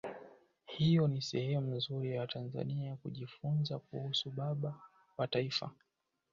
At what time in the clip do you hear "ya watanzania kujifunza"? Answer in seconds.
2.11-3.79